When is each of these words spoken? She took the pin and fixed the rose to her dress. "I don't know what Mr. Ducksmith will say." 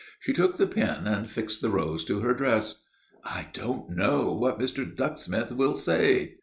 She 0.19 0.33
took 0.33 0.57
the 0.57 0.65
pin 0.65 1.05
and 1.05 1.29
fixed 1.29 1.61
the 1.61 1.69
rose 1.69 2.03
to 2.05 2.21
her 2.21 2.33
dress. 2.33 2.81
"I 3.23 3.49
don't 3.53 3.91
know 3.91 4.33
what 4.33 4.59
Mr. 4.59 4.83
Ducksmith 4.83 5.51
will 5.51 5.75
say." 5.75 6.37